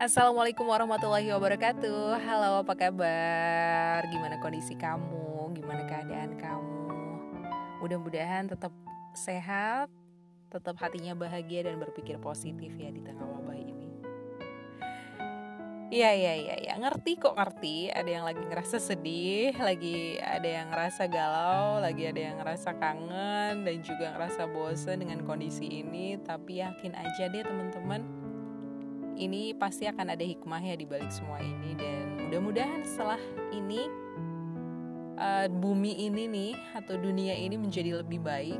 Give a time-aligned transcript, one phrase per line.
[0.00, 2.24] Assalamualaikum warahmatullahi wabarakatuh.
[2.24, 4.00] Halo apa kabar?
[4.08, 5.52] Gimana kondisi kamu?
[5.52, 6.88] Gimana keadaan kamu?
[7.84, 8.72] Mudah-mudahan tetap
[9.12, 9.92] sehat
[10.48, 13.92] Tetap hatinya bahagia dan berpikir positif ya di tengah wabah ini.
[15.92, 16.74] Iya iya iya ya.
[16.80, 17.92] ngerti kok ngerti.
[17.92, 23.68] Ada yang lagi ngerasa sedih Lagi ada yang ngerasa galau Lagi ada yang ngerasa kangen
[23.68, 26.16] Dan juga ngerasa bosen dengan kondisi ini.
[26.24, 28.19] Tapi yakin aja deh teman-teman
[29.20, 33.20] ini pasti akan ada hikmah ya di balik semua ini dan mudah-mudahan setelah
[33.52, 33.84] ini
[35.20, 38.58] uh, bumi ini nih atau dunia ini menjadi lebih baik,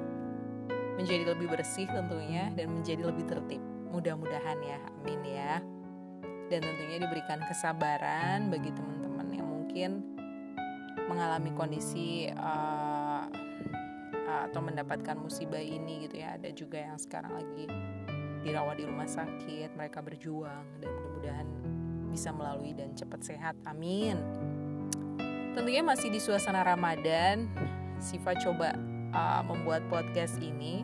[1.01, 3.63] menjadi lebih bersih tentunya dan menjadi lebih tertib.
[3.91, 5.55] Mudah-mudahan ya, amin ya.
[6.53, 9.91] Dan tentunya diberikan kesabaran bagi teman-teman yang mungkin
[11.09, 13.25] mengalami kondisi uh,
[14.47, 16.39] atau mendapatkan musibah ini gitu ya.
[16.39, 17.67] Ada juga yang sekarang lagi
[18.51, 21.49] dirawat di rumah sakit, mereka berjuang dan mudah-mudahan
[22.11, 23.55] bisa melalui dan cepat sehat.
[23.63, 24.19] Amin.
[25.55, 27.47] Tentunya masih di suasana Ramadan,
[28.03, 28.75] Siva coba
[29.15, 30.83] uh, membuat podcast ini.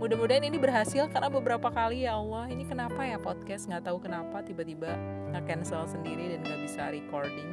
[0.00, 4.42] Mudah-mudahan ini berhasil karena beberapa kali ya Allah ini kenapa ya podcast nggak tahu kenapa
[4.42, 4.90] tiba-tiba
[5.30, 7.50] nggak cancel sendiri dan nggak bisa recording.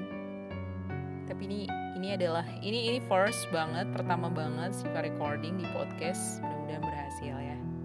[1.30, 1.60] Tapi ini
[1.94, 6.42] ini adalah ini ini first banget pertama banget Siva recording di podcast.
[6.42, 7.79] Mudah-mudahan berhasil ya.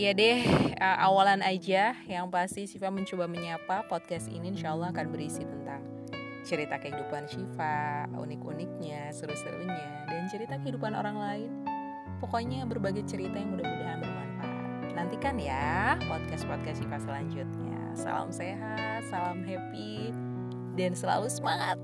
[0.00, 0.40] Iya deh,
[0.80, 5.84] uh, awalan aja yang pasti Siva mencoba menyapa podcast ini insya Allah akan berisi tentang
[6.40, 11.50] cerita kehidupan Siva, unik-uniknya, seru-serunya, dan cerita kehidupan orang lain.
[12.16, 14.96] Pokoknya berbagai cerita yang mudah-mudahan bermanfaat.
[14.96, 17.92] Nantikan ya podcast-podcast Siva selanjutnya.
[17.92, 20.16] Salam sehat, salam happy,
[20.80, 21.76] dan selalu semangat.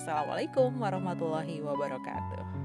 [0.00, 2.63] Assalamualaikum warahmatullahi wabarakatuh.